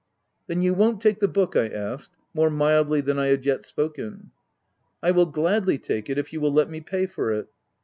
u 0.01 0.43
Then 0.47 0.63
you 0.63 0.73
won't 0.73 0.99
take 0.99 1.19
the 1.19 1.27
book}" 1.27 1.55
I 1.55 1.67
asked, 1.67 2.09
more 2.33 2.49
mildly 2.49 3.01
than 3.01 3.19
I 3.19 3.27
had 3.27 3.45
yet 3.45 3.63
spoken. 3.63 4.31
tc 5.03 5.07
I 5.07 5.11
will 5.11 5.27
gladly 5.27 5.77
take 5.77 6.09
it, 6.09 6.17
if 6.17 6.33
you 6.33 6.41
will 6.41 6.51
let 6.51 6.71
me 6.71 6.81
pay 6.81 7.05
for 7.05 7.31
it." 7.31 7.49